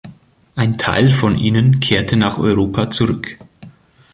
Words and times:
Ein 0.55 0.79
Teil 0.79 1.11
von 1.11 1.37
ihnen 1.37 1.79
kehrte 1.79 2.15
nach 2.17 2.39
Europa 2.39 2.89
zurück. 2.89 3.37